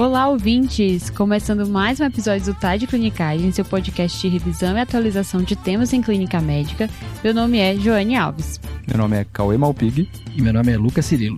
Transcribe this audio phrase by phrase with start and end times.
[0.00, 1.10] Olá, ouvintes!
[1.10, 5.92] Começando mais um episódio do TAD Clinicagem, seu podcast de revisão e atualização de temas
[5.92, 6.88] em clínica médica.
[7.22, 8.58] Meu nome é Joane Alves.
[8.88, 10.08] Meu nome é Cauê Malpig.
[10.34, 11.36] E meu nome é Lucas Cirilo.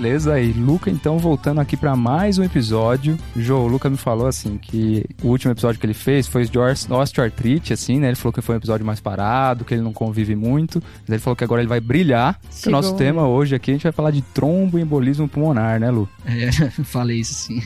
[0.00, 3.18] Beleza, e Luca, então, voltando aqui para mais um episódio.
[3.36, 6.58] Jô, o Luca me falou, assim, que o último episódio que ele fez foi de
[6.58, 8.06] osteoartrite, assim, né?
[8.08, 10.82] Ele falou que foi um episódio mais parado, que ele não convive muito.
[11.02, 12.40] Mas ele falou que agora ele vai brilhar.
[12.66, 16.08] O nosso tema hoje aqui, a gente vai falar de tromboembolismo pulmonar, né, Lu?
[16.24, 16.50] É,
[16.82, 17.62] falei isso sim.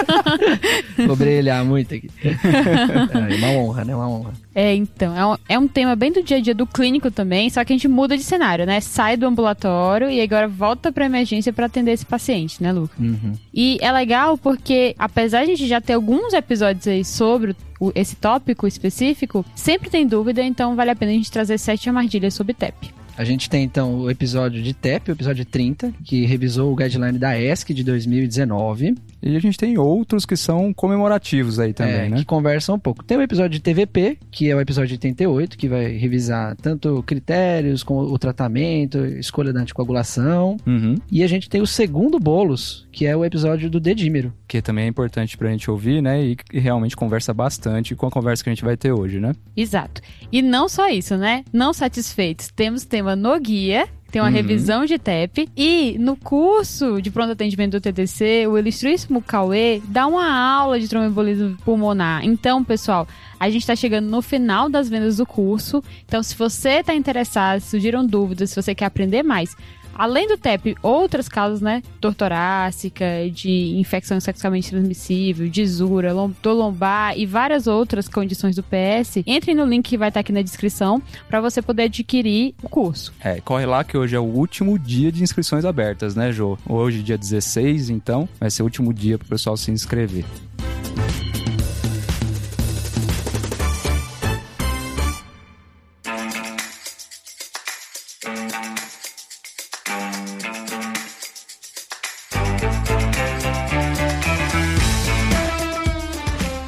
[1.06, 2.10] Vou brilhar muito aqui.
[2.20, 3.96] É uma honra, né?
[3.96, 4.32] Uma honra.
[4.54, 7.48] É, então, é um, é um tema bem do dia a dia do clínico também,
[7.50, 8.80] só que a gente muda de cenário, né?
[8.80, 12.94] Sai do ambulatório e agora volta pra emergência para atender esse paciente, né, Luca?
[12.98, 13.34] Uhum.
[13.54, 17.92] E é legal porque, apesar de a gente já ter alguns episódios aí sobre o,
[17.94, 22.34] esse tópico específico, sempre tem dúvida, então vale a pena a gente trazer sete armadilhas
[22.34, 23.00] sobre TEP.
[23.20, 27.18] A gente tem então o episódio de TEP, o episódio 30, que revisou o guideline
[27.18, 28.94] da ESC de 2019.
[29.22, 32.16] E a gente tem outros que são comemorativos aí também, é, né?
[32.18, 33.04] Que conversam um pouco.
[33.04, 37.82] Tem o episódio de TVP, que é o episódio 88, que vai revisar tanto critérios
[37.82, 40.56] como o tratamento, escolha da anticoagulação.
[40.66, 40.94] Uhum.
[41.10, 44.32] E a gente tem o segundo bolos, que é o episódio do dedímero.
[44.48, 46.22] Que também é importante pra gente ouvir, né?
[46.24, 49.32] E, e realmente conversa bastante com a conversa que a gente vai ter hoje, né?
[49.56, 50.00] Exato.
[50.32, 51.44] E não só isso, né?
[51.52, 54.34] Não satisfeitos, temos tema no guia, tem uma Uhum.
[54.34, 55.48] revisão de TEP.
[55.56, 60.88] E no curso de pronto atendimento do TTC, o ilustríssimo Cauê dá uma aula de
[60.88, 62.24] tromboembolismo pulmonar.
[62.24, 63.06] Então, pessoal,
[63.38, 65.82] a gente está chegando no final das vendas do curso.
[66.06, 69.56] Então, se você está interessado, se surgiram dúvidas, se você quer aprender mais,
[70.00, 71.82] Além do TEP, outras causas, né?
[72.00, 78.56] Dor torácica, de infecção sexualmente transmissível, de zura, lom- dor lombar e várias outras condições
[78.56, 82.54] do PS, entre no link que vai estar aqui na descrição para você poder adquirir
[82.62, 83.12] o curso.
[83.20, 86.56] É, corre lá que hoje é o último dia de inscrições abertas, né, Jô?
[86.66, 90.24] Hoje, dia 16, então, vai ser o último dia pro pessoal se inscrever.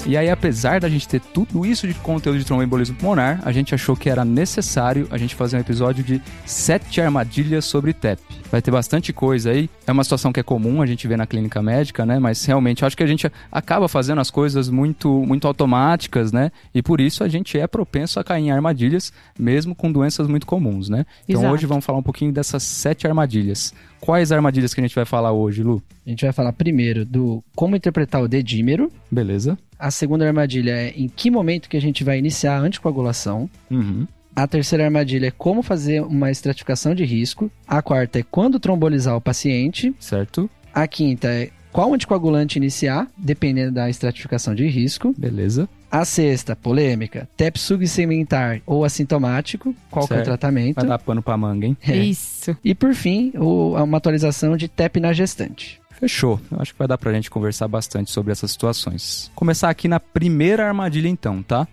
[0.04, 3.74] E aí, apesar da gente ter tudo isso de conteúdo de tromboembolismo pulmonar, a gente
[3.74, 8.20] achou que era necessário a gente fazer um episódio de sete armadilhas sobre TEP.
[8.52, 9.70] Vai ter bastante coisa aí.
[9.86, 12.18] É uma situação que é comum a gente ver na clínica médica, né?
[12.18, 16.52] Mas realmente eu acho que a gente acaba fazendo as coisas muito, muito automáticas, né?
[16.74, 20.46] E por isso a gente é propenso a cair em armadilhas, mesmo com doenças muito
[20.46, 21.06] comuns, né?
[21.26, 21.54] Então Exato.
[21.54, 23.72] hoje vamos falar um pouquinho dessas sete armadilhas.
[23.98, 25.82] Quais armadilhas que a gente vai falar hoje, Lu?
[26.06, 28.92] A gente vai falar primeiro do como interpretar o dedímero.
[29.10, 29.56] Beleza?
[29.78, 33.48] A segunda armadilha é em que momento que a gente vai iniciar a anticoagulação.
[33.70, 34.06] Uhum.
[34.34, 37.50] A terceira armadilha é como fazer uma estratificação de risco.
[37.66, 39.94] A quarta é quando trombolizar o paciente.
[40.00, 40.48] Certo?
[40.74, 45.14] A quinta é qual anticoagulante iniciar, dependendo da estratificação de risco.
[45.16, 45.68] Beleza.
[45.90, 50.26] A sexta, polêmica, TEP subsegmentar ou assintomático, qual que é o Certo.
[50.28, 50.76] tratamento.
[50.76, 51.76] Vai dar pano pra manga, hein?
[51.86, 51.94] É.
[51.96, 52.56] Isso.
[52.64, 55.78] E por fim, o- uma atualização de TEP na gestante.
[56.00, 56.40] Fechou.
[56.50, 59.30] Eu acho que vai dar pra gente conversar bastante sobre essas situações.
[59.34, 61.68] Começar aqui na primeira armadilha então, tá?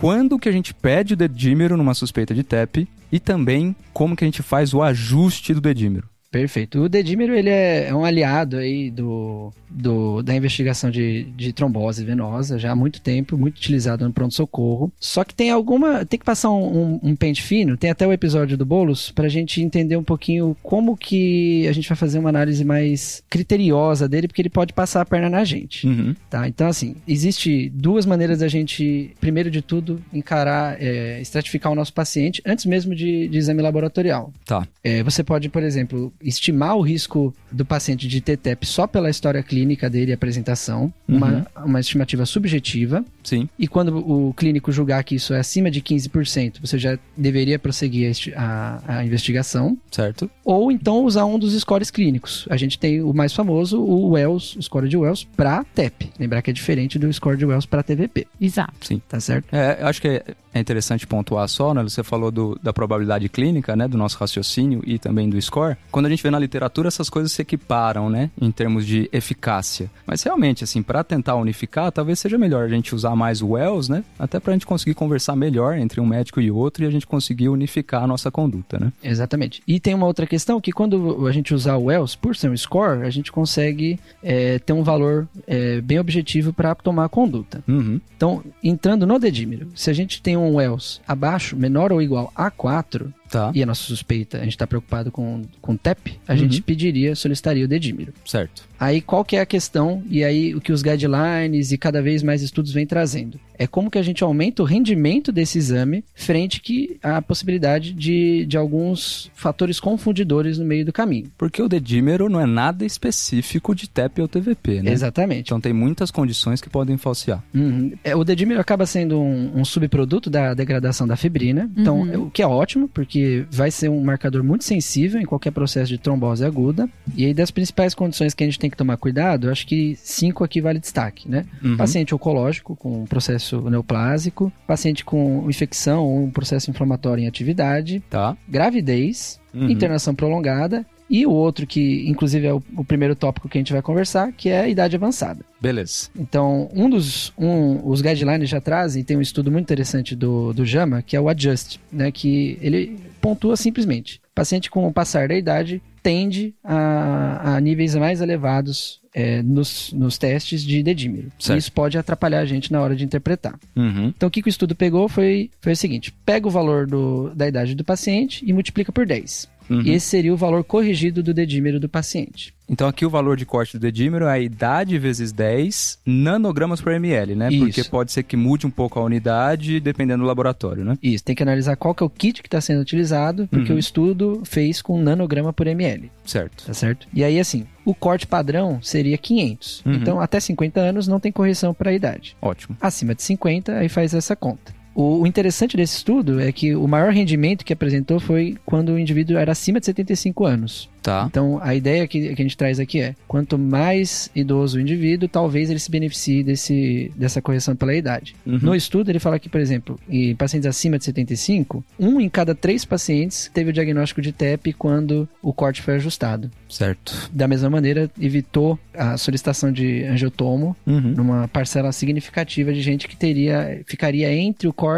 [0.00, 4.24] Quando que a gente pede o dedímero numa suspeita de TEP e também como que
[4.24, 6.08] a gente faz o ajuste do dedímero.
[6.30, 6.80] Perfeito.
[6.82, 12.04] O dedímero ele é, é um aliado aí do, do- da investigação de, de trombose
[12.04, 14.92] venosa já há muito tempo, muito utilizado no pronto-socorro.
[15.00, 16.04] Só que tem alguma.
[16.06, 19.28] Tem que passar um, um- um pente fino, tem até o episódio do Boulos, pra
[19.28, 24.28] gente entender um pouquinho como que a gente vai fazer uma análise mais criteriosa dele,
[24.28, 25.86] porque ele pode passar a perna na gente.
[25.86, 26.14] Uhum.
[26.28, 31.74] Tá, então assim, existe duas maneiras da gente, primeiro de tudo, encarar, é, estratificar o
[31.74, 34.32] nosso paciente antes mesmo de, de exame laboratorial.
[34.44, 34.66] Tá.
[34.84, 39.08] É, você pode, por exemplo, estimar o risco do paciente de ter TEP só pela
[39.10, 43.48] história clínica dele e apresentação, uma, uma estimativa subjetiva, Sim.
[43.58, 48.10] e quando o clínico julgar que isso é acima de 15%, você já deveria prosseguir
[48.36, 50.30] a a, a investigação, Certo.
[50.44, 52.46] ou então usar um dos scores clínicos.
[52.50, 56.10] A gente tem o mais famoso, o Wells, o score de Wells para TEP.
[56.18, 58.72] Lembrar que é diferente do score de Wells para TVP, Exato.
[59.08, 59.46] tá certo?
[59.54, 61.80] É, eu acho que é é interessante pontuar só, né?
[61.84, 63.86] Você falou do- da probabilidade clínica, né?
[63.86, 65.76] Do nosso raciocínio e também do score.
[65.92, 68.30] Quando a gente vê na literatura, essas coisas se equiparam, né?
[68.40, 69.90] Em termos de eficácia.
[70.06, 73.90] Mas realmente, assim, para tentar unificar, talvez seja melhor a gente usar mais o Wells,
[73.90, 74.04] né?
[74.18, 77.48] Até pra gente conseguir conversar melhor entre um médico e outro e a gente conseguir
[77.48, 78.92] unificar a nossa conduta, né?
[79.02, 79.62] Exatamente.
[79.66, 82.56] E tem uma outra questão que quando a gente usar o Wells, por ser um
[82.56, 87.62] score, a gente consegue é, ter um valor é, bem objetivo para tomar a conduta.
[87.66, 88.00] Uhum.
[88.16, 92.50] Então, entrando no dedímero, se a gente tem um Wells abaixo, menor ou igual a
[92.50, 93.52] 4, Tá.
[93.54, 96.62] e a nossa suspeita, a gente está preocupado com, com TEP, a gente Uhum.
[96.62, 98.12] pediria, solicitaria o dedímero.
[98.24, 98.68] Certo.
[98.80, 102.22] Aí qual que é a questão e aí o que os guidelines e cada vez
[102.22, 103.38] mais estudos vêm trazendo?
[103.58, 108.46] É como que a gente aumenta o rendimento desse exame frente que à possibilidade de,
[108.46, 111.30] de alguns fatores confundidores no meio do caminho.
[111.36, 114.90] Porque o dedímero não é nada específico de TEP ou TVP, né?
[114.92, 115.48] Exatamente.
[115.48, 117.44] Então tem muitas condições que podem falsear.
[117.54, 117.92] Uhum.
[118.02, 122.26] É, o dedímero acaba sendo um, um subproduto da degradação da fibrina, então Uhum.
[122.26, 125.98] o que é ótimo, porque vai ser um marcador muito sensível em qualquer processo de
[125.98, 126.88] trombose aguda.
[127.14, 129.96] E aí das principais condições que a gente tem que tomar cuidado, eu acho que
[129.96, 131.44] cinco aqui vale destaque, né?
[131.62, 131.76] Uhum.
[131.76, 138.02] Paciente oncológico com um processo neoplásico, paciente com infecção ou um processo inflamatório em atividade,
[138.08, 138.36] Tá.
[138.48, 139.68] gravidez, Uhum.
[139.68, 143.72] internação prolongada e o outro que inclusive é o, o primeiro tópico que a gente
[143.72, 145.44] vai conversar, que é a idade avançada.
[145.60, 146.08] Beleza.
[146.16, 150.64] Então, um dos um, os guidelines já trazem, tem um estudo muito interessante do, do
[150.64, 155.34] JAMA, que é o ADJUST, né, que ele pontua simplesmente, paciente com o passar da
[155.34, 161.30] idade tende a, a níveis mais elevados é, nos, nos testes de dedímero.
[161.38, 161.58] Certo.
[161.58, 163.58] Isso pode atrapalhar a gente na hora de interpretar.
[163.74, 164.12] Uhum.
[164.16, 167.34] Então, o que, que o estudo pegou foi, foi o seguinte: pega o valor do,
[167.34, 169.48] da idade do paciente e multiplica por 10.
[169.70, 169.82] Uhum.
[169.82, 172.52] E esse seria o valor corrigido do dedímero do paciente.
[172.68, 176.92] Então aqui o valor de corte do dedímero é a idade vezes 10 nanogramas por
[176.92, 177.48] ml, né?
[177.50, 177.64] Isso.
[177.64, 180.96] Porque pode ser que mude um pouco a unidade dependendo do laboratório, né?
[181.02, 183.76] Isso, tem que analisar qual que é o kit que está sendo utilizado, porque Uhum.
[183.76, 186.64] o estudo fez com nanograma por ml, Certo.
[186.66, 187.06] tá certo?
[187.12, 189.82] E aí, assim, o corte padrão seria 500.
[189.84, 189.92] Uhum.
[189.94, 192.36] Então, até 50 anos não tem correção para a idade.
[192.40, 192.76] Ótimo.
[192.80, 194.79] Acima de 50, aí faz essa conta.
[195.00, 199.38] O, interessante desse estudo é que o maior rendimento que apresentou foi quando o indivíduo
[199.38, 200.88] era acima de 75 anos.
[201.02, 201.24] Tá.
[201.26, 205.28] Então, a ideia que, que a gente traz aqui é: quanto mais idoso o indivíduo,
[205.28, 208.34] talvez ele se beneficie desse, dessa correção pela idade.
[208.44, 208.58] Uhum.
[208.60, 212.54] No estudo, ele fala que, por exemplo, em pacientes acima de 75, um em cada
[212.54, 216.50] três pacientes teve o diagnóstico de TEP quando o corte foi ajustado.
[216.68, 217.30] Certo.
[217.32, 221.14] Da mesma maneira, evitou a solicitação de angiotomo Uhum.
[221.16, 224.89] numa parcela significativa de gente que teria ficaria entre o corte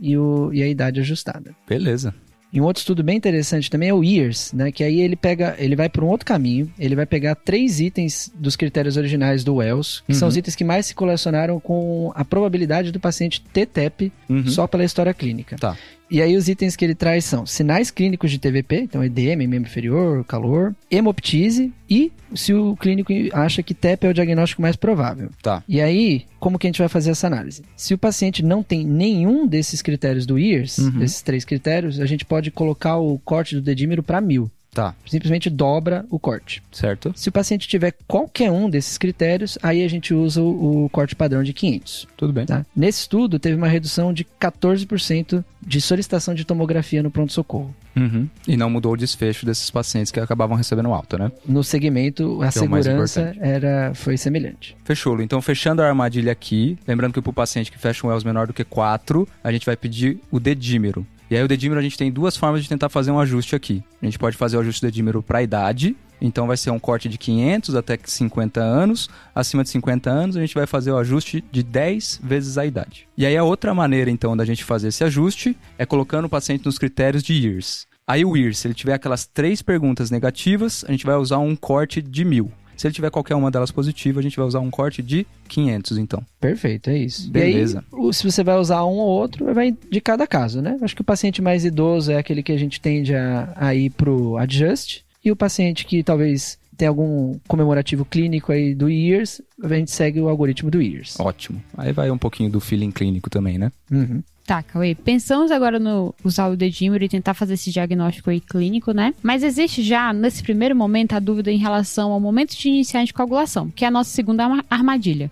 [0.00, 1.54] e, o, e a idade ajustada.
[1.68, 2.14] Beleza.
[2.50, 4.72] E um outro estudo bem interessante também é o YEARS, né?
[4.72, 8.32] Que aí ele pega, ele vai por um outro caminho, ele vai pegar três itens
[8.34, 10.30] dos critérios originais do Wells, que são Uhum.
[10.30, 14.46] os itens que mais se correlacionaram com a probabilidade do paciente ter TEP Uhum.
[14.46, 15.56] só pela história clínica.
[15.56, 15.76] Tá.
[16.10, 19.68] E aí os itens que ele traz são sinais clínicos de TVP, então EDM, membro
[19.68, 25.30] inferior, calor, hemoptise e se o clínico acha que TEP é o diagnóstico mais provável.
[25.42, 25.62] Tá.
[25.68, 27.62] E aí, como que a gente vai fazer essa análise?
[27.76, 30.98] Se o paciente não tem nenhum desses critérios do YEARS, Uhum.
[30.98, 34.50] desses três critérios, a gente pode colocar o corte do dedímero para mil.
[34.72, 34.94] Tá.
[35.06, 36.62] Simplesmente dobra o corte.
[36.70, 37.12] Certo.
[37.16, 41.16] Se o paciente tiver qualquer um desses critérios, aí a gente usa o, o corte
[41.16, 42.06] padrão de 500.
[42.16, 42.46] Tudo bem.
[42.46, 42.64] Tá?
[42.76, 47.74] Nesse estudo, teve uma redução de 14% de solicitação de tomografia no pronto-socorro.
[47.96, 48.28] Uhum.
[48.46, 51.32] E não mudou o desfecho desses pacientes que acabavam recebendo alta, né?
[51.44, 54.76] No segmento, a o mais segurança era, foi semelhante.
[54.84, 55.20] Fechou.
[55.20, 58.52] Então, fechando a armadilha aqui, lembrando que pro paciente que fecha um Wells menor do
[58.52, 61.04] que 4, a gente vai pedir o dedímero.
[61.30, 63.82] E aí, o dedímero, a gente tem duas formas de tentar fazer um ajuste aqui.
[64.00, 67.06] A gente pode fazer o ajuste do dedímero para idade, então vai ser um corte
[67.06, 69.10] de 500 até 50 anos.
[69.34, 73.06] Acima de 50 anos, a gente vai fazer o ajuste de 10 vezes a idade.
[73.16, 76.64] E aí, a outra maneira, então, da gente fazer esse ajuste é colocando o paciente
[76.64, 77.86] nos critérios de years.
[78.06, 81.54] Aí, o years, se ele tiver aquelas três perguntas negativas, a gente vai usar um
[81.54, 82.50] corte de mil.
[82.78, 85.98] Se ele tiver qualquer uma delas positiva, a gente vai usar um corte de 500,
[85.98, 86.24] então.
[86.40, 87.28] Perfeito, é isso.
[87.28, 87.84] Beleza.
[87.92, 90.78] Aí, se você vai usar um ou outro, vai de cada caso, né?
[90.80, 93.90] Acho que o paciente mais idoso é aquele que a gente tende a, a ir
[93.90, 95.04] pro adjust.
[95.24, 100.20] E o paciente que talvez tenha algum comemorativo clínico aí do years, a gente segue
[100.20, 101.18] o algoritmo do years.
[101.18, 101.60] Ótimo.
[101.76, 103.72] Aí vai um pouquinho do feeling clínico também, né?
[103.90, 104.22] Uhum.
[104.48, 108.92] Tá, Cauê, pensamos agora no usar o dedímero e tentar fazer esse diagnóstico aí clínico,
[108.92, 109.12] né?
[109.22, 113.02] Mas existe já, nesse primeiro momento, a dúvida em relação ao momento de iniciar a
[113.02, 115.30] anticoagulação, que é a nossa segunda arma- armadilha.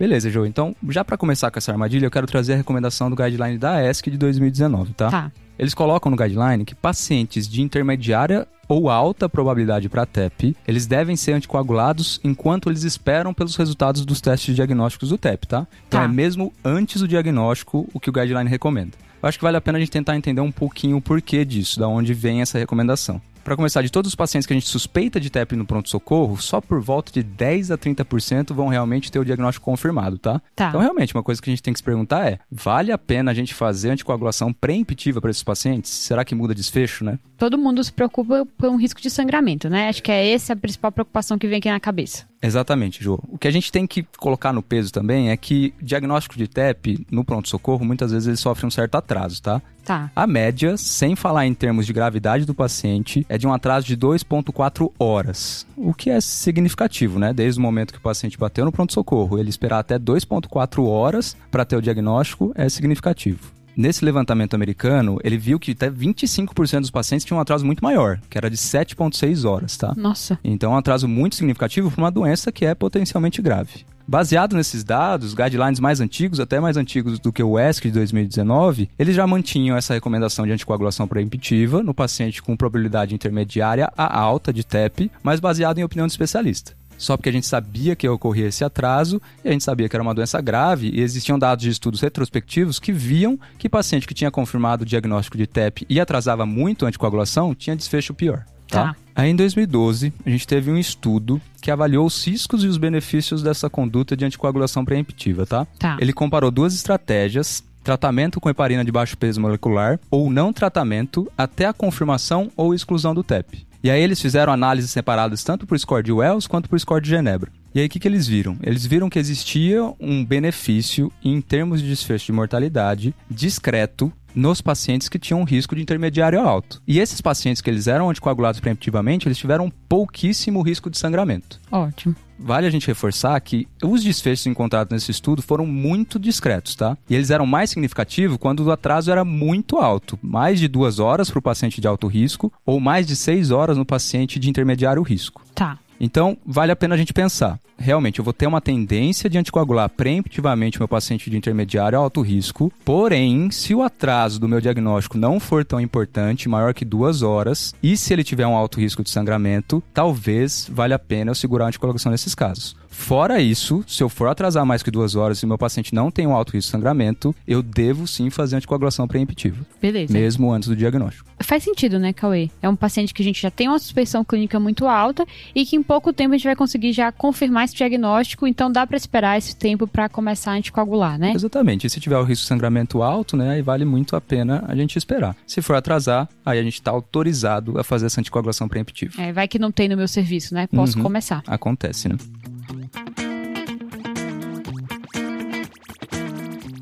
[0.00, 0.48] Beleza, Joe.
[0.48, 3.84] Então, já para começar com essa armadilha, eu quero trazer a recomendação do guideline da
[3.86, 5.10] ESC de 2019, tá?
[5.10, 5.32] Tá.
[5.58, 11.16] Eles colocam no guideline que pacientes de intermediária ou alta probabilidade para TEP, eles devem
[11.16, 15.66] ser anticoagulados enquanto eles esperam pelos resultados dos testes diagnósticos do TEP, tá?
[15.86, 16.04] Então Tá.
[16.04, 18.92] é mesmo antes do diagnóstico o que o guideline recomenda.
[19.22, 21.80] Eu acho que vale a pena a gente tentar entender um pouquinho o porquê disso,
[21.80, 23.20] da onde vem essa recomendação.
[23.44, 26.62] Para começar, de todos os pacientes que a gente suspeita de TEP no pronto-socorro, só
[26.62, 30.40] por volta de 10 a 30% vão realmente ter o diagnóstico confirmado, tá?
[30.56, 30.68] Tá.
[30.70, 33.30] Então, realmente, uma coisa que a gente tem que se perguntar é: vale a pena
[33.30, 35.90] a gente fazer anticoagulação pré-emptiva para esses pacientes?
[35.90, 37.18] Será que muda desfecho, né?
[37.36, 39.90] Todo mundo se preocupa com o risco de sangramento, né?
[39.90, 42.26] Acho que é essa a principal preocupação que vem aqui na cabeça.
[42.42, 43.18] Exatamente, Jô.
[43.28, 47.06] O que a gente tem que colocar no peso também é que diagnóstico de TEP
[47.10, 49.62] no pronto-socorro, muitas vezes ele sofre um certo atraso, tá?
[49.84, 50.10] Tá.
[50.16, 53.96] A média, sem falar em termos de gravidade do paciente, é de um atraso de
[53.96, 55.66] 2,4 horas.
[55.76, 57.32] O que é significativo, né?
[57.32, 61.64] Desde o momento que o paciente bateu no pronto-socorro, ele esperar até 2,4 horas para
[61.64, 63.52] ter o diagnóstico é significativo.
[63.76, 68.20] Nesse levantamento americano, ele viu que até 25% dos pacientes tinham um atraso muito maior,
[68.30, 69.92] que era de 7,6 horas, tá?
[69.96, 70.38] Nossa.
[70.44, 73.84] Então, é um atraso muito significativo para uma doença que é potencialmente grave.
[74.06, 78.90] Baseado nesses dados, guidelines mais antigos, até mais antigos do que o ESC de 2019,
[78.98, 84.52] eles já mantinham essa recomendação de anticoagulação preemptiva no paciente com probabilidade intermediária a alta
[84.52, 88.46] de TEP, mas baseado em opinião de especialista só porque a gente sabia que ocorria
[88.46, 91.70] esse atraso e a gente sabia que era uma doença grave e existiam dados de
[91.70, 96.46] estudos retrospectivos que viam que paciente que tinha confirmado o diagnóstico de TEP e atrasava
[96.46, 98.44] muito a anticoagulação tinha desfecho pior.
[98.74, 98.92] Tá?
[98.92, 98.96] Tá.
[99.16, 103.42] Aí em 2012, a gente teve um estudo que avaliou os riscos e os benefícios
[103.42, 105.66] dessa conduta de anticoagulação preemptiva, tá?
[105.78, 105.96] Tá.
[106.00, 111.66] Ele comparou duas estratégias, tratamento com heparina de baixo peso molecular ou não tratamento até
[111.66, 113.64] a confirmação ou exclusão do TEP.
[113.84, 116.80] E aí eles fizeram análises separadas tanto para o score de Wells quanto para o
[116.80, 117.52] score de Genebra.
[117.74, 118.56] E aí o que, que eles viram?
[118.62, 125.08] Eles viram que existia um benefício em termos de desfecho de mortalidade discreto nos pacientes
[125.08, 126.82] que tinham um risco de intermediário alto.
[126.86, 131.60] E esses pacientes que eles eram anticoagulados preemptivamente, eles tiveram pouquíssimo risco de sangramento.
[131.70, 132.16] Ótimo.
[132.38, 136.98] Vale a gente reforçar que os desfechos encontrados nesse estudo foram muito discretos, tá?
[137.08, 141.30] E eles eram mais significativos quando o atraso era muito alto, mais de duas horas
[141.30, 145.02] para o paciente de alto risco ou mais de seis horas no paciente de intermediário
[145.02, 145.42] risco.
[145.54, 145.78] Tá.
[146.00, 147.58] Então, vale a pena a gente pensar.
[147.78, 152.20] Realmente, eu vou ter uma tendência de anticoagular preemptivamente meu paciente de intermediário a alto
[152.20, 152.72] risco.
[152.84, 157.74] Porém, se o atraso do meu diagnóstico não for tão importante, maior que duas horas,
[157.82, 161.66] e se ele tiver um alto risco de sangramento, talvez valha a pena eu segurar
[161.66, 162.76] a anticoagulação nesses casos.
[162.94, 166.26] Fora isso, se eu for atrasar mais que duas horas e meu paciente não tem
[166.26, 170.12] um alto risco de sangramento, eu devo sim fazer anticoagulação preemptiva, Beleza.
[170.12, 171.28] mesmo antes do diagnóstico.
[171.42, 172.48] Faz sentido, né, Cauê?
[172.62, 175.74] É um paciente que a gente já tem uma suspeição clínica muito alta e que
[175.74, 179.36] em pouco tempo a gente vai conseguir já confirmar esse diagnóstico, então dá pra esperar
[179.38, 181.32] esse tempo pra começar a anticoagular, né?
[181.34, 181.86] Exatamente.
[181.86, 184.74] E se tiver o risco de sangramento alto, né, aí vale muito a pena a
[184.76, 185.34] gente esperar.
[185.46, 189.20] Se for atrasar, aí a gente está autorizado a fazer essa anticoagulação preemptiva.
[189.20, 190.66] É, vai que não tem no meu serviço, né?
[190.66, 191.02] Posso Uhum.
[191.02, 191.42] começar.
[191.46, 192.16] Acontece, né?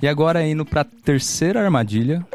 [0.01, 2.27] E agora indo para a terceira armadilha,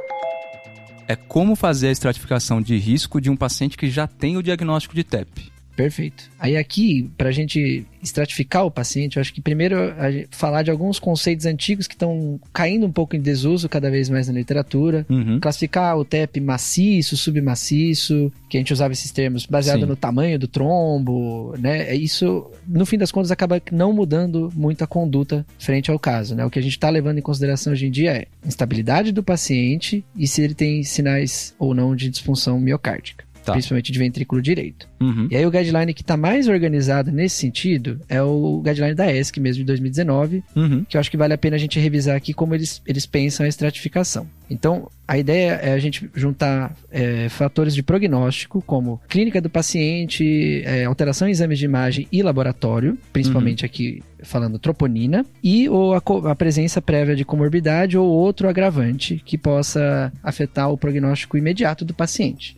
[1.07, 4.95] é como fazer a estratificação de risco de um paciente que já tem o diagnóstico
[4.95, 5.51] de TEP.
[5.77, 6.23] Perfeito.
[6.39, 10.71] Aí aqui, pra gente estratificar o paciente, eu acho que primeiro a gente falar de
[10.71, 15.05] alguns conceitos antigos que estão caindo um pouco em desuso cada vez mais na literatura.
[15.07, 15.39] Uhum.
[15.39, 19.85] Classificar o TEP maciço, submaciço, que a gente usava esses termos baseado Sim.
[19.85, 21.93] no tamanho do trombo, né?
[21.93, 26.43] Isso, no fim das contas, acaba não mudando muito a conduta frente ao caso, né?
[26.43, 30.03] O que a gente está levando em consideração hoje em dia é instabilidade do paciente
[30.15, 33.26] e se ele tem sinais ou não de disfunção miocárdica.
[33.47, 33.53] Tá.
[33.53, 34.89] Principalmente de ventrículo direito.
[34.99, 35.29] Uhum.
[35.31, 39.39] E aí o guideline que está mais organizado nesse sentido é o guideline da ESC
[39.39, 40.83] mesmo de 2019, Uhum.
[40.83, 43.45] que eu acho que vale a pena a gente revisar aqui como eles, eles pensam
[43.45, 44.27] a estratificação.
[44.49, 50.61] Então, a ideia é a gente juntar é, fatores de prognóstico, como clínica do paciente,
[50.65, 56.01] é, alteração em exames de imagem e laboratório, principalmente aqui falando troponina, e ou a,
[56.31, 61.93] a presença prévia de comorbidade ou outro agravante que possa afetar o prognóstico imediato do
[61.93, 62.57] paciente.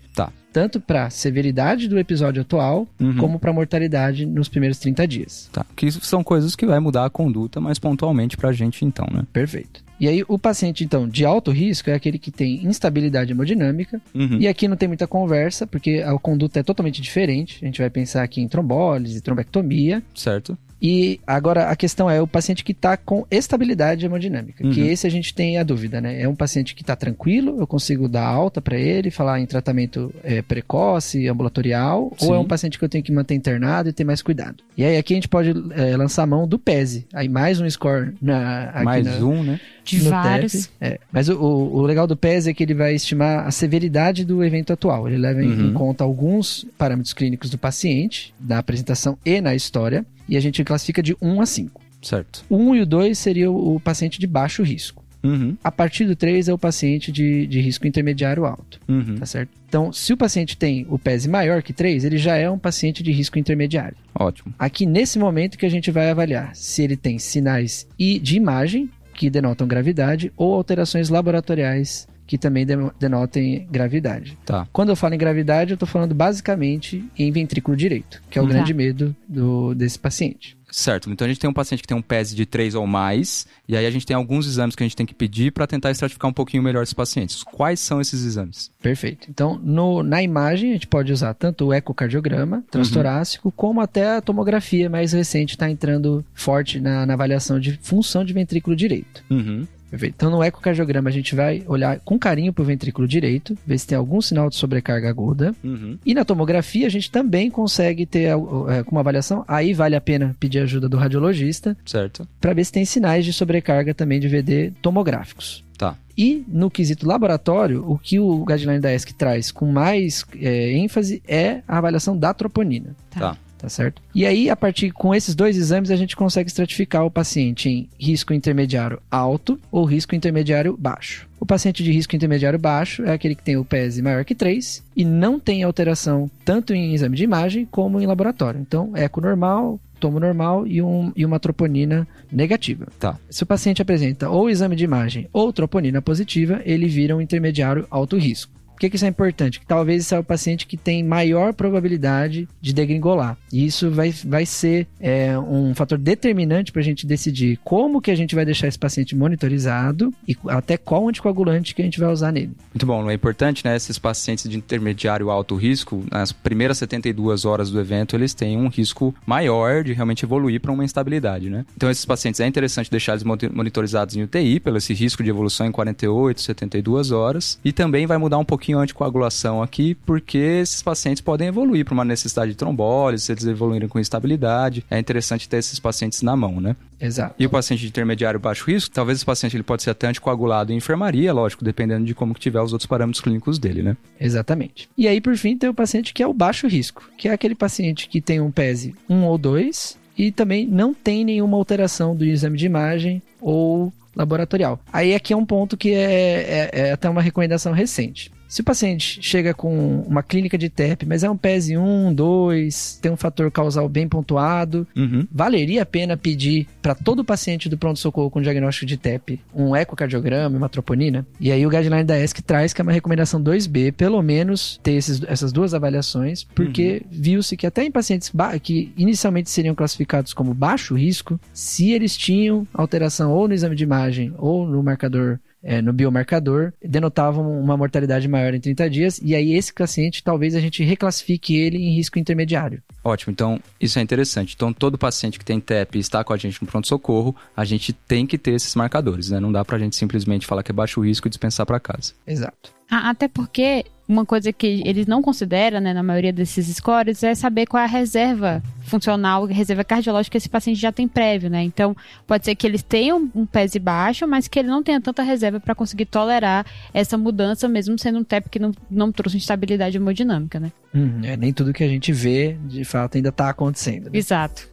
[0.52, 3.18] Tanto para severidade do episódio atual, Uhum.
[3.18, 5.50] como para mortalidade nos primeiros 30 dias.
[5.54, 5.66] Tá.
[5.76, 9.24] Que isso são coisas que vai mudar a conduta mais pontualmente pra gente então, né?
[9.32, 9.84] Perfeito.
[10.00, 14.02] E aí, o paciente, então, de alto risco é aquele que tem instabilidade hemodinâmica.
[14.16, 14.38] Uhum.
[14.40, 17.60] E aqui não tem muita conversa, porque a conduta é totalmente diferente.
[17.62, 20.02] A gente vai pensar aqui em trombólise, trombectomia.
[20.16, 20.58] Certo?
[20.82, 24.88] E agora a questão é o paciente que está com estabilidade hemodinâmica, que Uhum.
[24.88, 26.22] esse a gente tem a dúvida, né?
[26.22, 30.14] É um paciente que está tranquilo, eu consigo dar alta para ele, falar em tratamento
[30.24, 32.28] é, precoce, ambulatorial, Sim.
[32.28, 34.64] ou é um paciente que eu tenho que manter internado e ter mais cuidado.
[34.78, 37.70] E aí aqui a gente pode é, lançar a mão do PESE, aí mais um
[37.70, 39.60] score na, aqui Mais na- um, né?
[39.84, 40.52] De vários.
[40.68, 40.70] TEP.
[40.80, 44.44] É, mas o, o- legal do PES é que ele vai estimar a severidade do
[44.44, 45.08] evento atual.
[45.08, 45.70] Ele leva em- Uhum.
[45.70, 50.64] em conta alguns parâmetros clínicos do paciente, na apresentação e na história, e a gente
[50.64, 51.82] classifica de 1 a 5.
[52.02, 52.46] Certo.
[52.50, 55.04] O 1 e o 2 seria o, paciente de baixo risco.
[55.22, 55.58] Uhum.
[55.62, 59.16] A partir do 3 é o paciente de, de risco intermediário alto, Uhum.
[59.16, 59.50] tá certo?
[59.68, 63.04] Então, se o paciente tem o PES maior que 3, ele já é um paciente
[63.04, 63.98] de risco intermediário.
[64.18, 64.54] Ótimo.
[64.58, 68.90] Aqui nesse momento que a gente vai avaliar se ele tem sinais e de imagem
[69.14, 74.38] que denotam gravidade ou alterações laboratoriais que também deno- denotem gravidade.
[74.46, 74.68] Tá.
[74.72, 78.46] Quando eu falo em gravidade, eu estou falando basicamente em ventrículo direito, que é o
[78.46, 78.54] Tá.
[78.54, 80.56] grande medo do, desse paciente.
[80.72, 81.10] Certo.
[81.10, 83.76] Então a gente tem um paciente que tem um PES de 3 ou mais, e
[83.76, 86.30] aí a gente tem alguns exames que a gente tem que pedir para tentar estratificar
[86.30, 87.42] um pouquinho melhor esses pacientes.
[87.42, 88.70] Quais são esses exames?
[88.80, 89.28] Perfeito.
[89.28, 94.22] Então, no, na imagem, a gente pode usar tanto o ecocardiograma transtorácico, como até a
[94.22, 99.24] tomografia mais recente está entrando forte na, na avaliação de função de ventrículo direito.
[99.32, 99.66] Uhum.
[99.90, 100.14] Perfeito.
[100.16, 103.88] Então, no ecocardiograma, a gente vai olhar com carinho para o ventrículo direito, ver se
[103.88, 105.56] tem algum sinal de sobrecarga aguda.
[105.64, 105.98] Uhum.
[106.06, 109.44] E na tomografia, a gente também consegue ter é, uma avaliação.
[109.48, 112.28] Aí vale a pena pedir ajuda do radiologista Certo.
[112.40, 115.64] para ver se tem sinais de sobrecarga também de VD tomográficos.
[115.78, 115.96] Tá.
[116.18, 121.24] E no quesito laboratório, o que o guideline da ESC traz com mais é, ênfase
[121.26, 122.96] é a avaliação da troponina.
[123.10, 123.20] Tá.
[123.20, 123.38] Tá
[123.68, 124.02] certo?
[124.14, 127.90] E aí, a partir com esses dois exames, a gente consegue estratificar o paciente em
[128.00, 131.28] risco intermediário alto ou risco intermediário baixo.
[131.40, 134.84] O paciente de risco intermediário baixo é aquele que tem o PESI maior que 3
[134.96, 138.60] e não tem alteração tanto em exame de imagem como em laboratório.
[138.60, 142.88] Então, eco normal, tomo normal e, um, e uma troponina negativa.
[143.00, 143.18] Tá.
[143.30, 147.88] Se o paciente apresenta ou exame de imagem ou troponina positiva, ele vira um intermediário
[147.90, 148.60] alto risco.
[148.80, 149.60] Por que, que isso é importante?
[149.60, 153.38] Que talvez esse é o paciente que tem maior probabilidade de degringolar.
[153.52, 158.10] E isso vai, vai ser é, um fator determinante para a gente decidir como que
[158.10, 162.10] a gente vai deixar esse paciente monitorizado e até qual anticoagulante que a gente vai
[162.10, 162.52] usar nele.
[162.74, 163.76] Muito bom, é importante, né?
[163.76, 168.70] Esses pacientes de intermediário alto risco, nas primeiras 72 horas do evento, eles têm um
[168.70, 171.66] risco maior de realmente evoluir para uma instabilidade, né?
[171.76, 175.68] Então, esses pacientes é interessante deixar eles monitorizados em UTI, pelo esse risco de evolução
[175.68, 177.60] em 48, 72 horas.
[177.66, 181.94] E também vai mudar um pouquinho a anticoagulação aqui, porque esses pacientes podem evoluir para
[181.94, 184.86] uma necessidade de trombólise, se eles evoluírem com instabilidade.
[184.90, 186.76] É interessante ter esses pacientes na mão, né?
[187.00, 187.36] Exato.
[187.40, 190.74] E o paciente de intermediário baixo risco, talvez esse paciente ele pode ser até anticoagulado
[190.74, 193.98] em enfermaria, lógico, dependendo de como que tiver os outros parâmetros clínicos dele, né?
[194.20, 194.90] Exatamente.
[194.98, 197.56] E aí, por fim, tem o paciente que é o baixo risco, que é aquele
[197.56, 202.26] paciente que tem um PESI 1 ou 2 e também não tem nenhuma alteração do
[202.26, 204.80] exame de imagem ou laboratorial.
[204.92, 208.32] Aí aqui é um ponto que é, é, é até uma recomendação recente.
[208.50, 213.00] Se o paciente chega com uma clínica de TEP, mas é um PESI 1, 2,
[213.00, 215.28] tem um fator causal bem pontuado, Uhum.
[215.32, 220.58] valeria a pena pedir para todo paciente do pronto-socorro com diagnóstico de TEP um ecocardiograma
[220.58, 221.28] uma troponina?
[221.40, 224.94] E aí o guideline da ESC traz que é uma recomendação 2B, pelo menos ter
[224.94, 228.32] esses- essas duas avaliações, porque viu-se que até em pacientes
[228.64, 233.84] que inicialmente seriam classificados como baixo risco, se eles tinham alteração ou no exame de
[233.84, 239.36] imagem ou no marcador é, no biomarcador, denotavam uma mortalidade maior em 30 dias, e
[239.36, 242.82] aí esse paciente talvez a gente reclassifique ele em risco intermediário.
[243.04, 244.56] Ótimo, então isso é interessante.
[244.56, 247.94] Então, todo paciente que tem TEP e está com a gente no pronto-socorro, a gente
[247.94, 249.40] tem que ter esses marcadores, né?
[249.40, 252.14] Não dá pra gente simplesmente falar que é baixo risco e dispensar pra casa.
[252.28, 252.79] Exato.
[252.90, 257.68] Até porque uma coisa que eles não consideram, né, na maioria desses scores, é saber
[257.68, 261.62] qual é a reserva funcional, a reserva cardiológica que esse paciente já tem prévio, né?
[261.62, 265.22] Então, pode ser que eles tenham um PESI baixo, mas que ele não tenha tanta
[265.22, 269.98] reserva para conseguir tolerar essa mudança, mesmo sendo um TEP que não, não trouxe instabilidade
[269.98, 270.72] hemodinâmica, né?
[270.96, 274.06] Hum, é, nem tudo que a gente vê, de fato, ainda está acontecendo.
[274.06, 274.12] né?
[274.14, 274.68] Exato.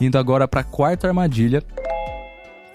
[0.00, 1.62] Indo agora pra quarta armadilha,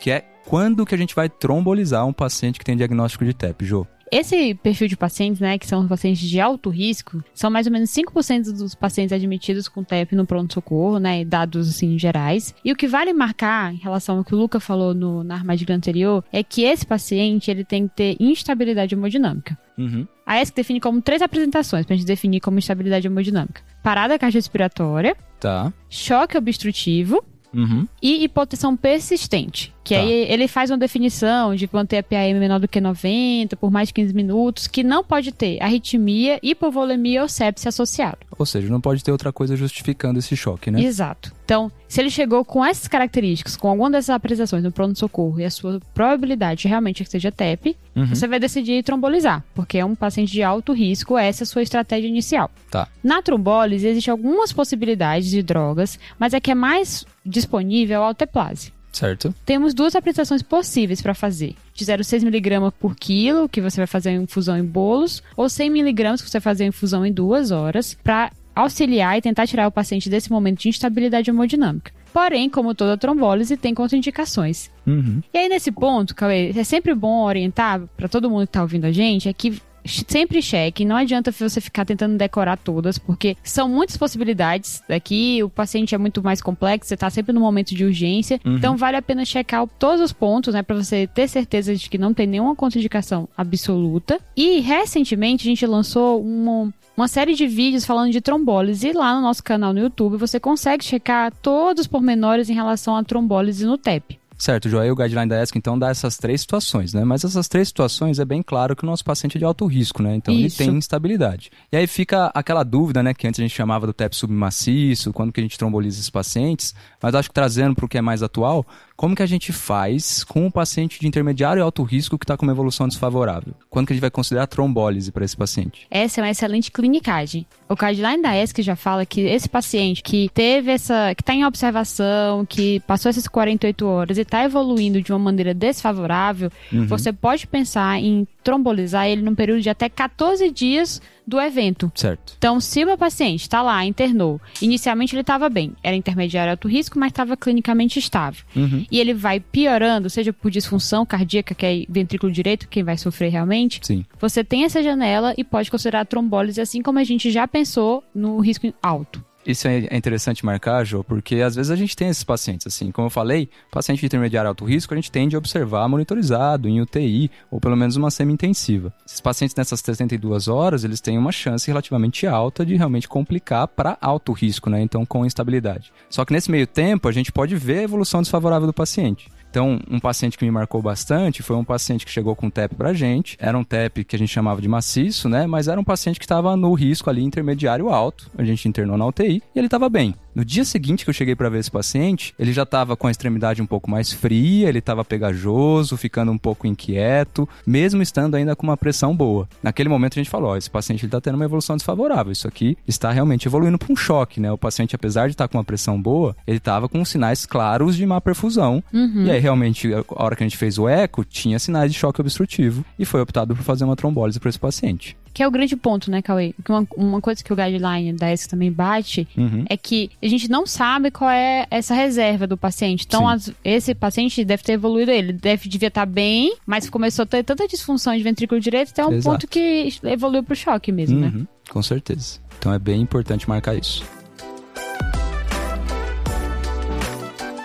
[0.02, 3.64] que é quando que a gente vai trombolizar um paciente que tem diagnóstico de TEP,
[3.64, 3.86] Jô?
[4.12, 7.72] Esse perfil de pacientes, né, que são os pacientes de alto risco, são mais ou
[7.72, 12.54] menos 5% dos pacientes admitidos com TEP no pronto-socorro, né, dados assim gerais.
[12.66, 15.74] E o que vale marcar em relação ao que o Luca falou no, na armadilha
[15.74, 19.58] anterior é que esse paciente ele tem que ter instabilidade hemodinâmica.
[19.78, 20.06] Uhum.
[20.26, 25.72] A ESC define como três apresentações pra gente definir como instabilidade hemodinâmica: parada cardiorrespiratória, Tá.
[25.90, 27.88] choque obstrutivo Uhum.
[28.02, 29.74] e hipotensão persistente.
[29.84, 30.02] Que Tá.
[30.02, 33.88] aí ele faz uma definição de manter a PAM menor do que 90 por mais
[33.89, 38.20] de 15 minutos, que não pode ter arritmia, hipovolemia ou sepse associado.
[38.38, 40.82] Ou seja, não pode ter outra coisa justificando esse choque, né?
[40.82, 41.32] Exato.
[41.44, 45.50] Então, se ele chegou com essas características, com alguma dessas apresentações no pronto-socorro e a
[45.50, 48.06] sua probabilidade realmente é que seja TEP, Uhum.
[48.06, 51.62] você vai decidir trombolizar, porque é um paciente de alto risco, essa é a sua
[51.63, 52.50] estratégia inicial.
[52.70, 52.88] Tá.
[53.04, 58.04] Na trombólise, existem algumas possibilidades de drogas, mas a que é mais disponível é o
[58.04, 58.72] alteplase.
[58.92, 59.34] Certo.
[59.46, 61.56] Temos duas apresentações possíveis para fazer.
[61.74, 66.30] De 0,6mg por quilo, que você vai fazer a infusão em bolos, ou 100mg, que
[66.30, 70.10] você vai fazer a infusão em duas horas, para auxiliar e tentar tirar o paciente
[70.10, 71.92] desse momento de instabilidade hemodinâmica.
[72.14, 74.70] Porém, como toda trombólise, tem contraindicações.
[74.86, 75.22] Uhum.
[75.34, 78.86] E aí, nesse ponto, Cauê, é sempre bom orientar para todo mundo que tá ouvindo
[78.86, 83.67] a gente, é que sempre cheque, não adianta você ficar tentando decorar todas, porque são
[83.70, 87.84] muitas possibilidades aqui, o paciente é muito mais complexo, você tá sempre no momento de
[87.86, 88.58] urgência, Uhum.
[88.58, 91.98] então vale a pena checar todos os pontos, né, para você ter certeza de que
[91.98, 94.20] não tem nenhuma contraindicação absoluta.
[94.36, 99.22] E recentemente a gente lançou um uma série de vídeos falando de trombólise lá no
[99.22, 103.78] nosso canal no YouTube você consegue checar todos os pormenores em relação à trombólise no
[103.78, 104.20] TEP.
[104.42, 107.06] Certo, Joel, o guideline da ESC então dá essas três situações, né?
[107.06, 110.02] Mas essas três situações é bem claro que o nosso paciente é de alto risco,
[110.02, 110.16] né?
[110.16, 110.64] Então Isso.
[110.64, 111.52] ele tem instabilidade.
[111.72, 113.14] E aí fica aquela dúvida, né?
[113.14, 116.74] Que antes a gente chamava do TEP submaciço, quando que a gente tromboliza esses pacientes.
[117.00, 118.66] Mas acho que trazendo para o que é mais atual,
[119.02, 122.38] como que a gente faz com o paciente de intermediário e alto risco que está
[122.38, 123.52] com uma evolução desfavorável?
[123.68, 125.88] Quando que a gente vai considerar trombólise para esse paciente?
[125.90, 127.48] Essa é uma excelente clinicagem.
[127.68, 131.44] O guideline da ESC já fala que esse paciente que teve essa, que está em
[131.44, 136.86] observação, que passou essas 48 horas e está evoluindo de uma maneira desfavorável, Uhum.
[136.86, 141.91] você pode pensar em trombolizar ele num período de até 14 dias do evento.
[141.96, 142.34] Certo.
[142.38, 146.67] Então, se o meu paciente está lá, internou, inicialmente ele estava bem, era intermediário alto
[146.67, 148.44] risco, mas estava clinicamente estável.
[148.56, 148.86] Uhum.
[148.91, 153.30] E ele vai piorando, seja por disfunção cardíaca, que é ventrículo direito, quem vai sofrer
[153.30, 154.06] realmente, Sim.
[154.20, 158.39] você tem essa janela e pode considerar trombólise, assim como a gente já pensou no
[158.39, 159.24] risco alto.
[159.46, 162.92] Isso é é interessante marcar, Jô, porque às vezes a gente tem esses pacientes, assim,
[162.92, 166.82] como eu falei, paciente de intermediário alto risco, a gente tende a observar monitorizado, em
[166.82, 168.94] UTI, ou pelo menos uma semi-intensiva.
[169.06, 173.98] Esses pacientes nessas 72 horas, eles têm uma chance relativamente alta de realmente complicar para
[174.00, 174.82] alto risco, né?
[174.82, 175.92] Então, com instabilidade.
[176.10, 179.30] Só que nesse meio tempo, a gente pode ver a evolução desfavorável do paciente.
[179.52, 182.94] Então, um paciente que me marcou bastante foi um paciente que chegou com TEP pra
[182.94, 183.36] gente.
[183.38, 185.46] Era um TEP que a gente chamava de maciço, né?
[185.46, 188.32] Mas era um paciente que estava no risco ali intermediário alto.
[188.38, 190.16] A gente internou na UTI e ele estava bem.
[190.34, 193.12] No dia seguinte que eu cheguei para ver esse paciente, ele já estava com a
[193.12, 198.56] extremidade um pouco mais fria, ele estava pegajoso, ficando um pouco inquieto, mesmo estando ainda
[198.56, 199.48] com uma pressão boa.
[199.62, 202.78] Naquele momento a gente falou, ó, esse paciente está tendo uma evolução desfavorável, isso aqui
[202.88, 204.52] está realmente evoluindo para um choque, né?
[204.52, 208.06] O paciente, apesar de estar com uma pressão boa, ele estava com sinais claros de
[208.06, 208.84] má perfusão.
[208.94, 209.26] Uhum.
[209.26, 212.22] E aí, realmente, a hora que a gente fez o eco, tinha sinais de choque
[212.22, 215.17] obstrutivo e foi optado por fazer uma trombólise para esse paciente.
[215.34, 216.54] Que é o grande ponto, né, Cauê?
[216.67, 219.63] Uma, uma coisa que o guideline da ESC também bate Uhum.
[219.70, 223.06] é que a gente não sabe qual é essa reserva do paciente.
[223.08, 225.32] Então, as- esse paciente deve ter evoluído ele.
[225.32, 229.13] Deve, devia estar bem, mas começou a ter tanta disfunção de ventrículo direito até um
[229.13, 229.24] Exato.
[229.38, 231.32] ponto que evoluiu pro choque mesmo, né?
[231.34, 232.39] Uhum, com certeza.
[232.60, 234.04] Então é bem importante marcar isso.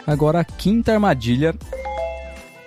[0.07, 1.55] Agora a quinta armadilha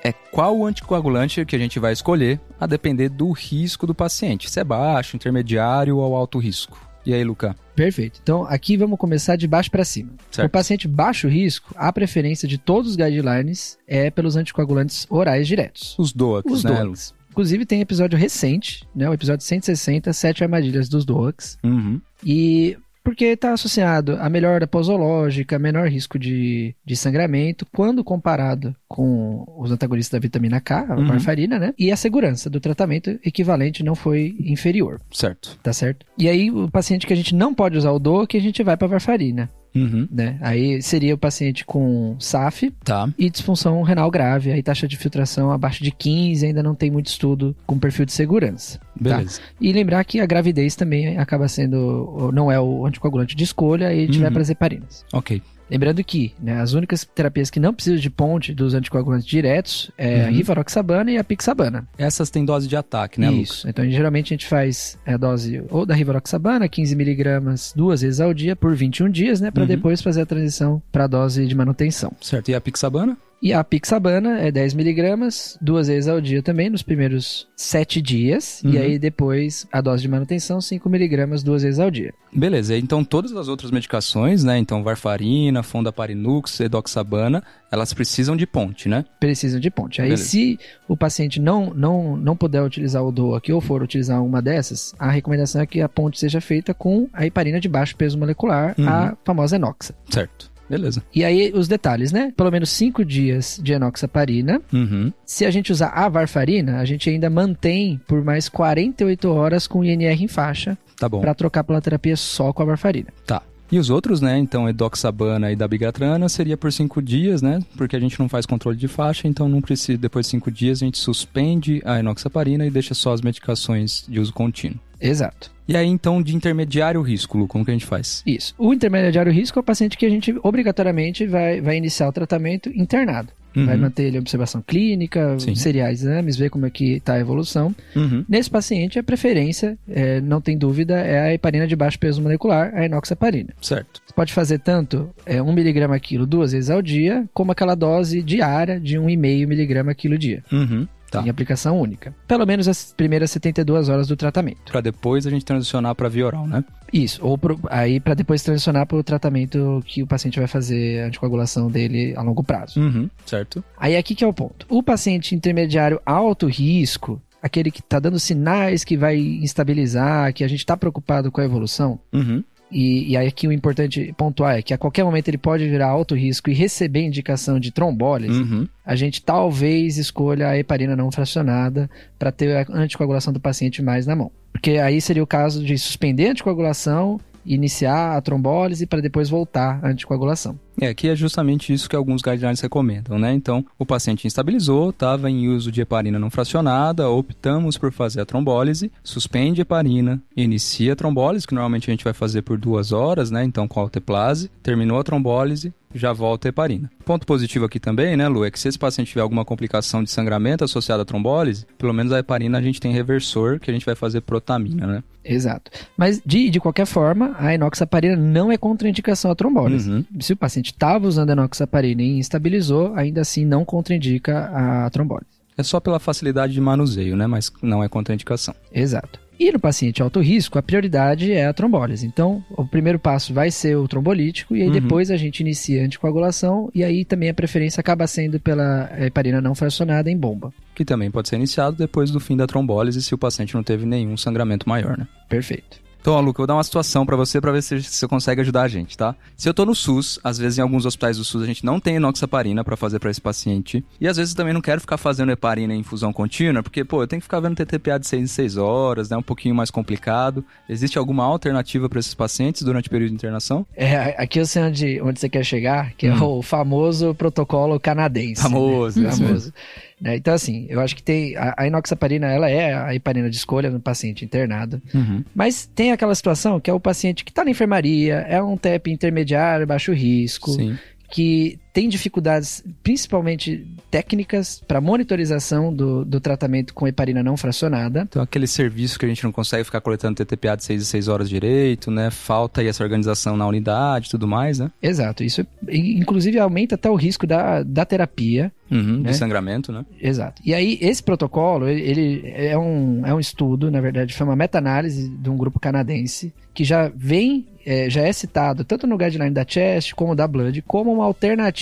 [0.04, 4.50] é qual o anticoagulante que a gente vai escolher a depender do risco do paciente.
[4.50, 6.90] Se é baixo, intermediário ou alto risco.
[7.06, 7.56] E aí, Luca?
[7.76, 8.20] Perfeito.
[8.22, 10.12] Então, aqui vamos começar de baixo para cima.
[10.30, 10.48] Certo.
[10.48, 15.96] O paciente baixo risco, a preferência de todos os guidelines é pelos anticoagulantes orais diretos.
[15.98, 16.84] Os DOACs, Os né?
[16.84, 17.14] DOACs.
[17.32, 19.10] Inclusive, tem episódio recente, né?
[19.10, 21.58] O episódio 160, Sete Armadilhas dos DOACs.
[21.64, 22.02] Uhum.
[22.24, 29.46] E porque está associado à melhora posológica, menor risco de, de sangramento, quando comparado com
[29.58, 31.08] os antagonistas da vitamina K, a Uhum.
[31.10, 31.74] warfarina, né?
[31.78, 35.58] E a segurança do tratamento equivalente não foi inferior, Certo.
[35.64, 36.06] tá certo?
[36.18, 38.62] E aí, o paciente que a gente não pode usar o DOA, que a gente
[38.64, 40.08] vai para warfarina, Uhum.
[40.12, 40.38] né?
[40.42, 43.08] Aí seria o paciente com SAF, Tá.
[43.18, 47.08] e disfunção renal grave, aí taxa de filtração abaixo de 15, ainda não tem muito
[47.08, 48.80] estudo com perfil de segurança.
[49.00, 49.40] Beleza.
[49.62, 54.08] E lembrar que a gravidez também acaba sendo, não é o anticoagulante de escolha, e
[54.08, 54.34] vai Uhum.
[54.34, 55.06] para as heparinas.
[55.14, 55.42] Ok.
[55.70, 60.24] Lembrando que né, as únicas terapias que não precisam de ponte dos anticoagulantes diretos é
[60.26, 60.34] a Uhum.
[60.36, 61.88] rivaroxabana e a pixabana.
[61.98, 63.32] Essas têm dose de ataque, né?
[63.32, 63.68] Isso.
[63.70, 68.34] Então, geralmente a gente faz a dose ou da rivaroxabana, 15 miligramas, duas vezes ao
[68.34, 69.68] dia por 21 dias, né, para Uhum.
[69.68, 72.12] depois fazer a transição para a dose de manutenção.
[72.22, 72.50] Certo.
[72.50, 73.18] E a pixabana?
[73.42, 78.62] E a pixabana é 10 miligramas, duas vezes ao dia também, nos primeiros 7 dias.
[78.66, 78.72] Uhum.
[78.72, 82.14] E aí depois a dose de manutenção, 5 miligramas, duas vezes ao dia.
[82.34, 84.58] Beleza, então todas as outras medicações, né?
[84.58, 89.06] Então varfarina, fondaparinux, edoxabana, elas precisam de ponte, né?
[89.20, 90.02] Precisam de ponte.
[90.02, 90.26] Aí Beleza.
[90.26, 94.94] se o paciente não, não, não puder utilizar o DOAC ou for utilizar uma dessas,
[95.00, 98.76] a recomendação é que a ponte seja feita com a heparina de baixo peso molecular,
[98.78, 98.88] Uhum.
[98.88, 99.94] a famosa enoxa.
[100.10, 100.49] Certo.
[100.70, 101.02] Beleza.
[101.16, 102.32] E aí os detalhes, né?
[102.38, 104.62] Pelo menos 5 dias de enoxaparina.
[104.72, 105.12] Uhum.
[105.26, 109.84] Se a gente usar a varfarina, a gente ainda mantém por mais 48 horas com
[109.84, 111.22] INR em faixa, Tá bom.
[111.22, 113.08] para trocar pela terapia só com a varfarina.
[113.26, 113.42] Tá.
[113.72, 114.36] E os outros, né?
[114.40, 117.60] Então, edoxabana e dabigatrana seria por cinco dias, né?
[117.78, 119.96] Porque a gente não faz controle de faixa, então não precisa.
[119.96, 124.20] Depois de cinco dias, a gente suspende a enoxaparina e deixa só as medicações de
[124.20, 124.80] uso contínuo.
[125.02, 125.52] Exato.
[125.68, 128.24] E aí, então, de intermediário risco, Lu, como que a gente faz?
[128.26, 128.56] Isso.
[128.58, 132.70] O intermediário risco é o paciente que a gente obrigatoriamente vai, vai iniciar o tratamento
[132.70, 133.30] internado.
[133.54, 133.82] Vai Uhum.
[133.82, 135.56] manter ele em observação clínica, Sim.
[135.56, 137.76] seriar exames, ver como é que está a evolução.
[137.96, 138.24] Uhum.
[138.30, 142.72] Nesse paciente, a preferência, é, não tem dúvida, é a heparina de baixo peso molecular,
[142.76, 143.50] a enoxaparina.
[143.60, 144.02] Certo.
[144.06, 148.22] Você pode fazer tanto é, 1 miligrama quilo duas vezes ao dia, como aquela dose
[148.22, 150.44] diária de 1,5 miligrama quilo dia.
[150.52, 150.88] Uhum.
[151.10, 151.22] Tá.
[151.22, 152.14] em aplicação única.
[152.28, 154.72] Pelo menos as primeiras 72 horas do tratamento.
[154.72, 156.64] Pra depois a gente transicionar pra via oral, né?
[156.92, 161.04] Isso, ou pro- aí para depois transicionar para o tratamento que o paciente vai fazer
[161.04, 162.80] a anticoagulação dele a longo prazo.
[162.80, 163.64] Uhum, certo.
[163.78, 164.66] Aí aqui que é o ponto.
[164.70, 170.48] O paciente intermediário alto risco, aquele que está dando sinais que vai instabilizar, que a
[170.48, 172.44] gente está preocupado com a evolução, Uhum.
[172.72, 175.88] E, e aí aqui o importante pontuar é que a qualquer momento ele pode virar
[175.88, 178.68] alto risco e receber indicação de trombólise, Uhum.
[178.86, 184.06] a gente talvez escolha a heparina não fracionada para ter a anticoagulação do paciente mais
[184.06, 184.32] na mão.
[184.52, 189.80] Porque aí seria o caso de suspender a anticoagulação, iniciar a trombólise para depois voltar
[189.84, 190.60] à anticoagulação.
[190.82, 193.34] É, aqui é justamente isso que alguns guidelines recomendam, né?
[193.34, 198.26] Então, o paciente instabilizou, estava em uso de heparina não fracionada, optamos por fazer a
[198.26, 202.92] trombólise, suspende a heparina, inicia a trombólise, que normalmente a gente vai fazer por duas
[202.92, 203.44] horas, né?
[203.44, 206.90] Então, com alteplase, terminou a trombólise, já volta a heparina.
[207.04, 210.12] Ponto positivo aqui também, né, Lu, é que se esse paciente tiver alguma complicação de
[210.12, 213.86] sangramento associada à trombólise, pelo menos a heparina a gente tem reversor, que a gente
[213.86, 215.04] vai fazer protamina, né?
[215.24, 215.72] Exato.
[215.98, 219.90] Mas, de, de qualquer forma, a enoxaparina não é contraindicação à trombólise.
[219.90, 220.06] Uhum.
[220.20, 225.30] Se o paciente estava usando a enoxaparina e instabilizou, ainda assim não contraindica a trombólise.
[225.58, 227.28] É só pela facilidade de manuseio, né?
[227.28, 228.56] Mas não é contraindicação.
[228.74, 229.20] Exato.
[229.38, 232.06] E no paciente alto risco, a prioridade é a trombólise.
[232.06, 234.74] Então, o primeiro passo vai ser o trombolítico e aí Uhum.
[234.74, 239.40] depois a gente inicia a anticoagulação e aí também a preferência acaba sendo pela heparina
[239.42, 240.54] não fracionada em bomba.
[240.76, 243.86] Que também pode ser iniciado depois do fim da trombólise, se o paciente não teve
[243.86, 245.08] nenhum sangramento maior, né?
[245.30, 245.80] Perfeito.
[246.02, 248.42] Então, ó, Luca, eu vou dar uma situação pra você pra ver se você consegue
[248.42, 249.14] ajudar a gente, tá?
[249.36, 251.80] Se eu tô no SUS, às vezes em alguns hospitais do SUS a gente não
[251.80, 253.84] tem enoxaparina pra fazer pra esse paciente.
[254.00, 257.04] E às vezes eu também não quero ficar fazendo heparina em infusão contínua, porque, pô,
[257.04, 259.18] eu tenho que ficar vendo TTPA de 6 em 6 horas, né?
[259.18, 260.44] Um pouquinho mais complicado.
[260.70, 263.66] Existe alguma alternativa pra esses pacientes durante o período de internação?
[263.76, 266.38] É, aqui eu sei onde, onde você quer chegar, que é Hum.
[266.38, 268.42] o famoso protocolo canadense.
[268.42, 269.12] Famoso, né?
[269.12, 269.54] famoso.
[270.02, 271.36] Né, Então, assim, eu acho que tem.
[271.36, 274.82] A, a inoxaparina, ela é a heparina de escolha no paciente internado.
[274.94, 275.24] Uhum.
[275.36, 278.92] Mas tem aquela situação que é o paciente que está na enfermaria, é um TEP
[278.92, 280.78] intermediário, baixo risco, Sim.
[281.12, 288.02] que tem dificuldades, principalmente técnicas, para monitorização do, do tratamento com heparina não fracionada.
[288.10, 291.08] Então, aquele serviço que a gente não consegue ficar coletando TTPA de 6 em 6
[291.08, 292.10] horas direito, né?
[292.10, 294.72] Falta aí essa organização na unidade e tudo mais, né?
[294.82, 298.52] Exato, isso e, inclusive aumenta até o risco da, da terapia.
[298.72, 299.12] Uhum, Né?
[299.12, 299.84] De sangramento, né?
[300.00, 300.42] Exato.
[300.46, 304.36] E aí, esse protocolo, ele, ele é, um, é um estudo, na verdade, foi uma
[304.36, 309.32] meta-análise de um grupo canadense, que já vem, é, já é citado tanto no guideline
[309.32, 311.59] da CHEST como da Blood, como uma alternativa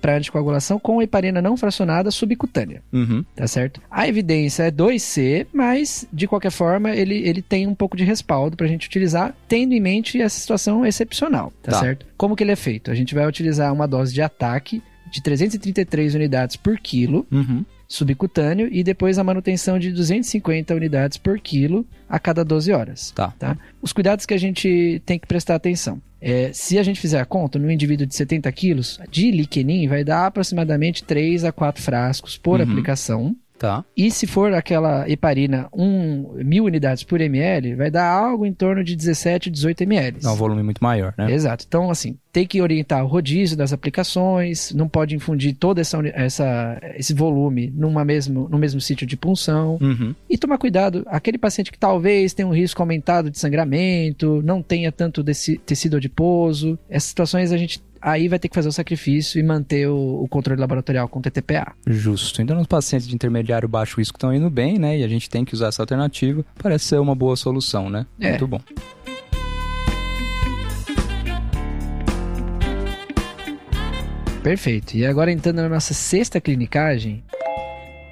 [0.00, 3.24] para anticoagulação com heparina não fracionada subcutânea, Uhum.
[3.34, 3.80] tá certo?
[3.90, 8.56] A evidência é 2C, mas, de qualquer forma, ele, ele tem um pouco de respaldo
[8.56, 11.80] para a gente utilizar, tendo em mente essa situação excepcional, tá, Tá.
[11.80, 12.06] certo?
[12.16, 12.90] Como que ele é feito?
[12.90, 17.64] A gente vai utilizar uma dose de ataque de 333 unidades por quilo, Uhum.
[17.88, 23.12] Subcutâneo e depois a manutenção de 250 unidades por quilo a cada 12 horas.
[23.38, 23.56] Tá.
[23.80, 26.00] Os cuidados que a gente tem que prestar atenção.
[26.20, 30.02] É, se a gente fizer a conta, no indivíduo de 70 quilos, de liquenin vai
[30.02, 32.66] dar aproximadamente 3 a 4 frascos por Uhum.
[32.70, 33.36] aplicação.
[33.58, 33.84] Tá.
[33.96, 38.84] E se for aquela heparina 1 mil unidades por ml, vai dar algo em torno
[38.84, 40.18] de 17, 18 ml.
[40.20, 41.32] Dá um volume muito maior, né?
[41.32, 41.64] Exato.
[41.66, 46.78] Então, assim, tem que orientar o rodízio das aplicações, não pode infundir todo essa, essa-
[46.96, 49.78] esse volume numa mesmo, no mesmo sítio de punção.
[49.80, 50.14] Uhum.
[50.28, 54.92] E tomar cuidado, aquele paciente que talvez tenha um risco aumentado de sangramento, não tenha
[54.92, 59.38] tanto desse tecido adiposo, essas situações a gente aí vai ter que fazer o sacrifício
[59.38, 61.74] e manter o, o controle laboratorial com TTPA.
[61.86, 62.42] Justo.
[62.42, 64.98] Então, os pacientes de intermediário baixo risco estão indo bem, né?
[64.98, 66.44] E a gente tem que usar essa alternativa.
[66.62, 68.06] Parece ser uma boa solução, né?
[68.20, 68.30] É.
[68.30, 68.60] Muito bom.
[74.42, 74.96] Perfeito.
[74.96, 77.24] E agora entrando na nossa sexta clinicagem,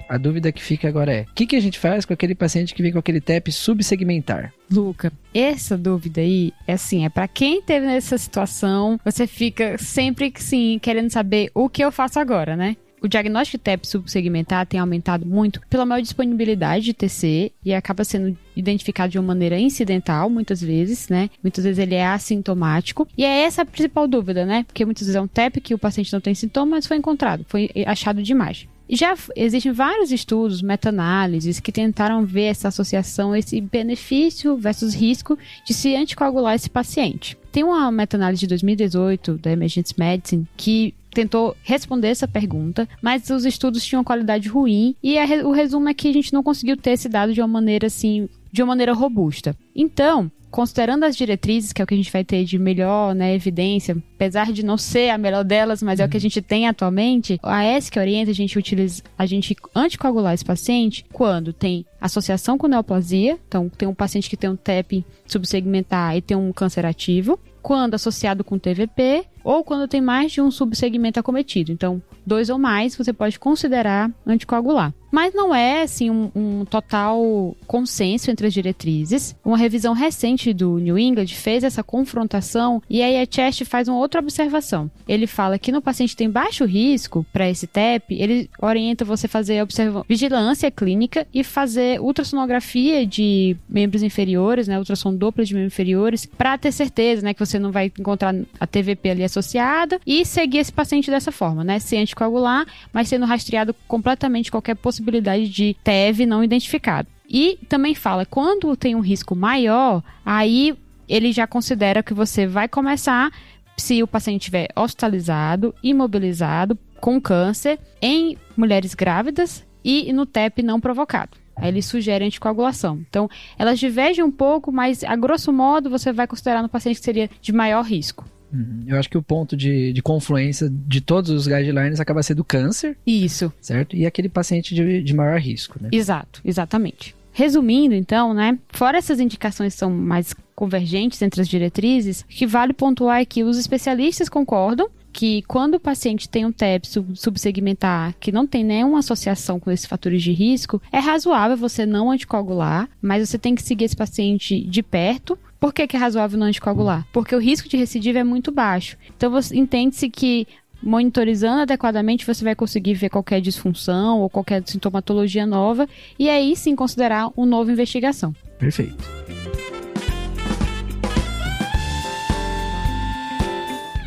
[0.09, 2.75] a dúvida que fica agora é: o que, que a gente faz com aquele paciente
[2.75, 4.53] que vem com aquele TEP subsegmentar?
[4.71, 10.33] Luca, essa dúvida aí é assim, é pra quem teve nessa situação, você fica sempre
[10.37, 12.77] sim querendo saber o que eu faço agora, né?
[13.05, 18.35] O diagnóstico TEP subsegmentar tem aumentado muito pela maior disponibilidade de TC e acaba sendo
[18.57, 21.29] identificado de uma maneira incidental, muitas vezes, né?
[21.43, 23.07] Muitas vezes ele é assintomático.
[23.15, 24.65] E é essa a principal dúvida, né?
[24.67, 27.45] Porque muitas vezes é um TEP que o paciente não tem sintomas, mas foi encontrado,
[27.47, 28.71] foi achado de imagem.
[28.89, 35.73] Já existem vários estudos, meta-análises, que tentaram ver essa associação, esse benefício versus risco de
[35.73, 37.37] se anticoagular esse paciente.
[37.51, 43.45] Tem uma meta-análise de 2018 da Emergency Medicine que tentou responder essa pergunta, mas os
[43.45, 46.91] estudos tinham qualidade ruim e a o resumo é que a gente não conseguiu ter
[46.91, 49.57] esse dado de uma maneira assim de uma maneira robusta.
[49.75, 53.35] Então, considerando as diretrizes, que é o que a gente vai ter de melhor né,
[53.35, 56.69] evidência, apesar de não ser a melhor delas, mas é o que a gente tem
[56.69, 61.85] atualmente, a S que orienta a gente utiliza a gente anticoagular esse paciente quando tem
[62.01, 66.53] associação com neoplasia, então tem um paciente que tem um TEP subsegmentar e tem um
[66.53, 71.71] câncer ativo, quando associado com TVP ou quando tem mais de um subsegmento acometido.
[71.71, 74.93] Então, dois ou mais você pode considerar anticoagular.
[75.15, 79.37] Mas não é assim um, um, total consenso entre as diretrizes.
[79.45, 83.97] Uma revisão recente do New England fez essa confrontação e aí a Chest faz uma
[83.97, 84.91] outra observação.
[85.07, 89.65] Ele fala que no paciente tem baixo risco para esse TEP, ele orienta você fazer
[90.09, 96.59] vigilância clínica e fazer ultrassonografia de membros inferiores, né, ultrassom dupla de membros inferiores, para
[96.59, 100.73] ter certeza, né, que você não vai encontrar a TVP ali associada e seguir esse
[100.73, 106.27] paciente dessa forma, né, sem anticoagular, mas sendo rastreado completamente qualquer possibilidade possibilidade de TEV
[106.27, 107.09] não identificado.
[107.29, 110.77] E também fala, quando tem um risco maior, aí
[111.09, 113.31] ele já considera que você vai começar
[113.77, 120.81] se o paciente estiver hospitalizado, imobilizado, com câncer, em mulheres grávidas e no TEP não
[120.81, 121.37] provocado.
[121.57, 123.05] Aí ele sugere anticoagulação.
[123.09, 127.05] Então, elas divergem um pouco, mas a grosso modo você vai considerar no paciente que
[127.05, 128.25] seria de maior risco.
[128.55, 128.85] Uhum.
[128.87, 132.45] Eu acho que o ponto de, de confluência de todos os guidelines acaba sendo o
[132.45, 132.97] câncer.
[133.05, 133.53] Isso.
[133.61, 133.97] Certo?
[133.97, 135.89] E aquele paciente de, de maior risco, né?
[135.93, 137.15] Exato, exatamente.
[137.33, 138.57] Resumindo, então, né?
[138.69, 143.25] Fora essas indicações que são mais convergentes entre as diretrizes, o que vale pontuar é
[143.25, 148.65] que os especialistas concordam que quando o paciente tem um TEP subsegmentar que não tem
[148.65, 153.55] nenhuma associação com esses fatores de risco, é razoável você não anticoagular, mas você tem
[153.55, 157.07] que seguir esse paciente de perto por que, que é razoável não anticoagular?
[157.11, 158.99] Porque o risco de recidiva é muito baixo.
[159.17, 160.47] Então, entende-se que
[160.83, 166.77] monitorizando adequadamente, você vai conseguir ver qualquer disfunção ou qualquer sintomatologia nova e aí sim
[166.77, 168.37] considerar uma nova investigação.
[168.59, 169.03] Perfeito.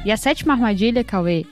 [0.05, 1.43] E a sétima armadilha, Cauê,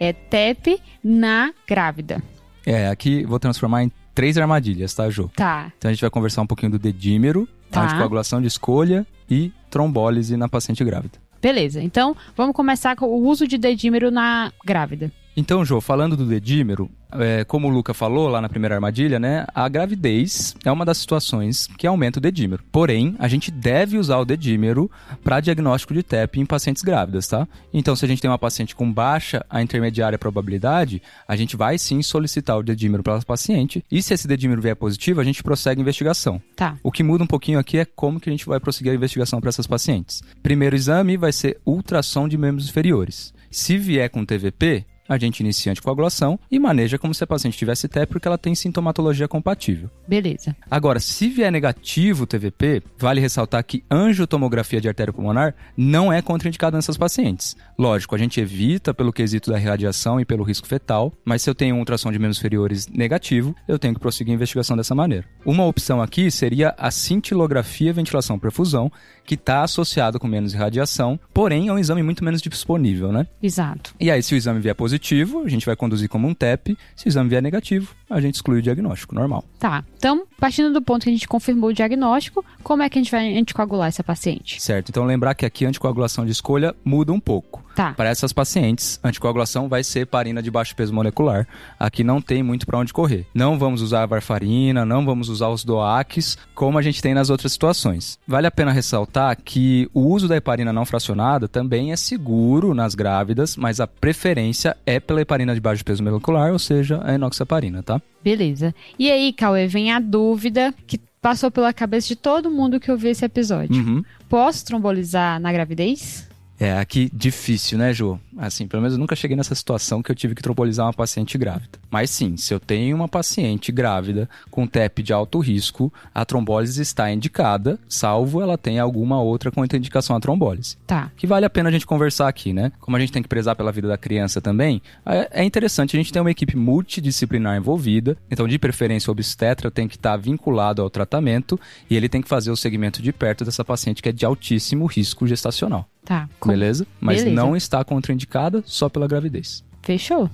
[0.00, 2.22] é TEP na grávida.
[2.64, 5.30] É, aqui vou transformar em três armadilhas, tá, Jô?
[5.36, 5.70] Tá.
[5.76, 7.84] Então a gente vai conversar um pouquinho do dedímero, tá.
[7.84, 11.18] anticoagulação de escolha e trombólise na paciente grávida.
[11.40, 15.12] Beleza, então vamos começar com o uso de dedímero na grávida.
[15.36, 19.46] Então, Jô, falando do dedímero, é, como o Luca falou lá na primeira armadilha, né?
[19.54, 22.64] A gravidez é uma das situações que aumenta o dedímero.
[22.72, 24.90] Porém, a gente deve usar o dedímero
[25.22, 27.46] para diagnóstico de TEP em pacientes grávidas, tá?
[27.72, 31.76] Então, se a gente tem uma paciente com baixa a intermediária probabilidade, a gente vai
[31.76, 33.84] sim solicitar o dedímero para essa paciente.
[33.90, 36.40] E se esse dedímero vier positivo, a gente prossegue a investigação.
[36.56, 36.78] Tá.
[36.82, 39.38] O que muda um pouquinho aqui é como que a gente vai prosseguir a investigação
[39.38, 40.22] para essas pacientes.
[40.42, 43.34] Primeiro exame vai ser ultrassom de membros inferiores.
[43.50, 47.58] Se vier com TVP, a gente inicia a anticoagulação e maneja como se a paciente
[47.58, 49.90] tivesse TEP porque ela tem sintomatologia compatível.
[50.06, 50.56] Beleza.
[50.70, 56.20] Agora, se vier negativo o TVP, vale ressaltar que angiotomografia de artéria pulmonar não é
[56.22, 57.56] contraindicada nessas pacientes.
[57.78, 61.54] Lógico, a gente evita pelo quesito da radiação e pelo risco fetal, mas se eu
[61.54, 65.24] tenho um ultrassom de membros inferiores negativo, eu tenho que prosseguir a investigação dessa maneira.
[65.44, 68.90] Uma opção aqui seria a cintilografia ventilação-perfusão,
[69.24, 73.26] que está associado com menos radiação, porém é um exame muito menos disponível, né?
[73.42, 73.94] Exato.
[73.98, 74.95] E aí, se o exame vier positivo,
[75.44, 76.76] a gente vai conduzir como um TEP.
[76.94, 79.44] Se o exame vier negativo, a gente exclui o diagnóstico, normal.
[79.58, 79.84] Tá.
[79.96, 83.10] Então, partindo do ponto que a gente confirmou o diagnóstico, como é que a gente
[83.10, 84.62] vai anticoagular essa paciente?
[84.62, 84.90] Certo.
[84.90, 87.64] Então, lembrar que aqui a anticoagulação de escolha muda um pouco.
[87.74, 87.92] Tá.
[87.92, 91.46] Para essas pacientes, a anticoagulação vai ser parina de baixo peso molecular.
[91.78, 93.26] Aqui não tem muito para onde correr.
[93.34, 97.28] Não vamos usar a varfarina, não vamos usar os DOACs, como a gente tem nas
[97.28, 98.18] outras situações.
[98.26, 102.94] Vale a pena ressaltar que o uso da heparina não fracionada também é seguro nas
[102.94, 107.82] grávidas, mas a preferência é pela heparina de baixo peso molecular, ou seja, a enoxaparina,
[107.82, 107.95] tá?
[108.22, 108.74] Beleza.
[108.98, 113.10] E aí, Cauê, vem a dúvida que passou pela cabeça de todo mundo que ouviu
[113.10, 113.82] esse episódio.
[113.82, 114.04] Uhum.
[114.28, 116.28] Posso trombolizar na gravidez?
[116.58, 118.18] É, aqui difícil, né, Ju?
[118.36, 121.36] Assim, pelo menos eu nunca cheguei nessa situação que eu tive que trombolizar uma paciente
[121.38, 121.78] grávida.
[121.90, 126.80] Mas sim, se eu tenho uma paciente grávida com TEP de alto risco, a trombólise
[126.80, 130.76] está indicada, salvo ela tenha alguma outra contraindicação à trombólise.
[130.86, 131.10] Tá.
[131.16, 132.72] Que vale a pena a gente conversar aqui, né?
[132.80, 135.98] Como a gente tem que prezar pela vida da criança também, é, é interessante a
[135.98, 138.16] gente ter uma equipe multidisciplinar envolvida.
[138.30, 142.28] Então, de preferência, o obstetra tem que estar vinculado ao tratamento e ele tem que
[142.28, 145.88] fazer o segmento de perto dessa paciente que é de altíssimo risco gestacional.
[146.06, 146.28] Tá.
[146.46, 146.86] Beleza?
[147.00, 147.34] Mas Beleza.
[147.34, 149.64] não está contraindicada só pela gravidez.
[149.82, 150.30] Fechou.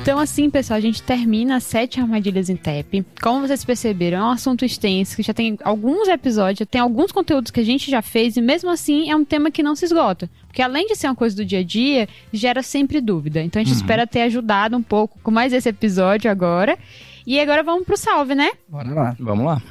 [0.00, 3.04] Então, assim, pessoal, a gente termina as sete armadilhas em TEP.
[3.22, 7.12] Como vocês perceberam, é um assunto extenso, que já tem alguns episódios, já tem alguns
[7.12, 9.84] conteúdos que a gente já fez, e mesmo assim é um tema que não se
[9.84, 10.28] esgota.
[10.48, 13.42] Porque além de ser uma coisa do dia a dia, gera sempre dúvida.
[13.42, 16.76] Então a gente espera ter ajudado um pouco com mais esse episódio agora.
[17.26, 18.50] E agora vamos pro salve, né?
[18.68, 19.16] Bora lá.
[19.18, 19.62] Vamos lá.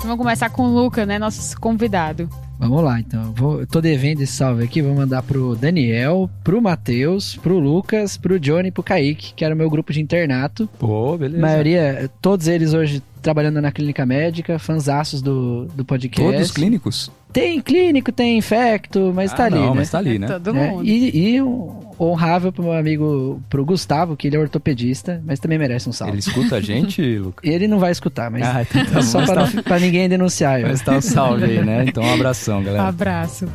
[0.00, 1.18] Vamos começar com o Luca, né?
[1.18, 2.30] Nosso convidado.
[2.58, 3.32] Vamos lá, então.
[3.34, 8.16] Vou, eu tô devendo esse salve aqui, vou mandar pro Daniel, pro Matheus, pro Lucas,
[8.16, 10.66] pro Johnny e pro Kaique, que era o meu grupo de internato.
[10.78, 11.40] Pô, beleza.
[11.40, 16.32] maioria, todos eles hoje trabalhando na clínica médica, fanzaços do, do podcast.
[16.32, 17.10] Todos clínicos?
[17.32, 19.72] Tem clínico, tem infecto, mas tá Ah, ali, não, né?
[19.76, 20.26] mas tá ali, né?
[20.26, 20.84] Todo É, mundo.
[20.84, 25.58] E, e um honrável pro meu amigo, pro Gustavo, que ele é ortopedista, mas também
[25.58, 26.12] merece um salve.
[26.14, 27.68] Ele Ele, escuta a gente, Lucas?
[27.68, 30.60] não vai escutar, mas Ah, então tá é só Mas tá- não- pra ninguém denunciar.
[30.60, 30.68] eu.
[30.68, 31.84] Mas tá o salve aí, né?
[31.88, 32.88] Então um abração, galera.
[32.88, 33.46] Abraço.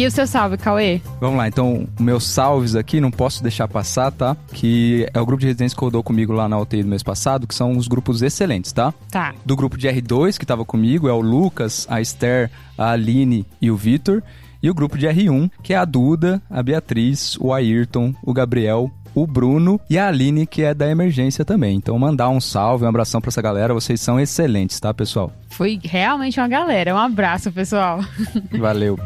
[0.00, 0.98] E o seu salve, Cauê?
[1.20, 4.34] Vamos lá, então, meus salves aqui, não posso deixar passar, tá?
[4.50, 7.46] Que é o grupo de residência que rodou comigo lá na UTI do mês passado,
[7.46, 8.94] que são os grupos excelentes, tá?
[9.10, 9.34] Tá.
[9.44, 13.70] Do grupo de R2, que tava comigo, é o Lucas, a Esther, a Aline e
[13.70, 14.22] o Vitor.
[14.62, 18.90] E o grupo de R1, que é a Duda, a Beatriz, o Ayrton, o Gabriel,
[19.14, 21.76] o Bruno e a Aline, que é da emergência também.
[21.76, 25.30] Então, mandar um salve, um abração pra essa galera, vocês são excelentes, tá, pessoal?
[25.50, 26.94] Foi realmente uma galera.
[26.94, 28.00] Um abraço, pessoal.
[28.58, 28.98] Valeu.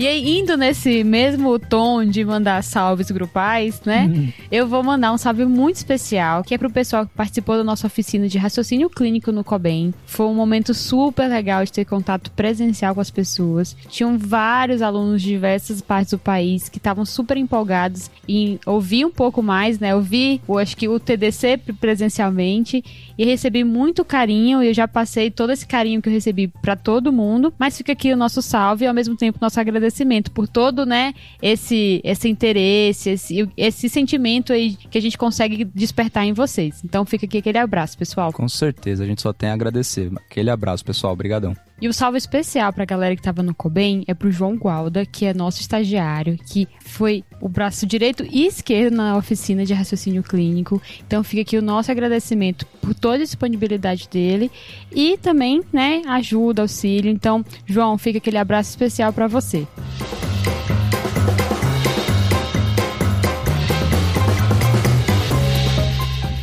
[0.00, 4.32] E aí, indo nesse mesmo tom de mandar salves grupais, né?
[4.50, 7.86] Eu vou mandar um salve muito especial, que é pro pessoal que participou da nossa
[7.86, 9.92] oficina de raciocínio clínico no COBEM.
[10.06, 13.76] Foi um momento super legal de ter contato presencial com as pessoas.
[13.90, 19.10] Tinham vários alunos de diversas partes do país que estavam super empolgados em ouvir um
[19.10, 19.94] pouco mais, né?
[19.94, 22.82] Ouvir, eu acho que o TDC presencialmente
[23.18, 26.74] e recebi muito carinho e eu já passei todo esse carinho que eu recebi pra
[26.74, 29.89] todo mundo, mas fica aqui o nosso salve e ao mesmo tempo nosso agradecimento
[30.30, 36.24] por todo, né, esse esse interesse, esse, esse sentimento aí que a gente consegue despertar
[36.24, 36.82] em vocês.
[36.84, 38.32] Então fica aqui aquele abraço, pessoal.
[38.32, 40.10] Com certeza, a gente só tem a agradecer.
[40.16, 41.12] Aquele abraço, pessoal.
[41.12, 41.56] Obrigadão.
[41.80, 45.24] E o salve especial pra galera que tava no Cobem é pro João Gualda, que
[45.24, 50.80] é nosso estagiário, que foi o braço direito e esquerdo na oficina de raciocínio clínico.
[51.06, 54.50] Então fica aqui o nosso agradecimento por toda a disponibilidade dele
[54.92, 57.10] e também, né, ajuda, auxílio.
[57.10, 59.66] Então, João, fica aquele abraço especial pra você.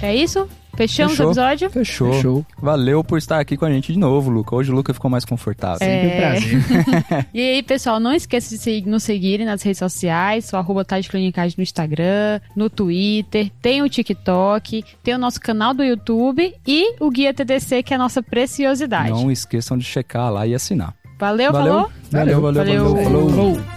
[0.01, 0.47] É isso?
[0.77, 1.25] Fechamos Fechou.
[1.25, 1.69] o episódio?
[1.71, 2.13] Fechou.
[2.21, 2.45] Show.
[2.61, 4.55] Valeu por estar aqui com a gente de novo, Luca.
[4.55, 5.79] Hoje o Luca ficou mais confortável.
[5.79, 6.17] Sempre um É.
[6.19, 7.27] prazer.
[7.33, 8.57] E aí, pessoal, não esqueça de
[8.87, 10.85] nos seguirem nas redes sociais, sou arroba
[11.57, 17.09] no Instagram, no Twitter, tem o TikTok, tem o nosso canal do YouTube e o
[17.09, 19.09] Guia TDC, que é a nossa preciosidade.
[19.09, 20.93] Não esqueçam de checar lá e assinar.
[21.19, 21.73] Valeu, Valeu.
[21.73, 21.91] falou?
[22.11, 22.83] Valeu, valeu, Valeu.
[22.95, 23.03] valeu.
[23.03, 23.29] Falou.
[23.29, 23.76] Falou.